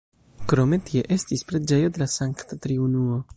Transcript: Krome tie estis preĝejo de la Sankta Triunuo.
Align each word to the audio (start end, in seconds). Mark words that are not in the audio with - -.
Krome 0.51 0.79
tie 0.87 1.03
estis 1.17 1.45
preĝejo 1.51 1.93
de 1.99 2.03
la 2.05 2.09
Sankta 2.15 2.63
Triunuo. 2.65 3.23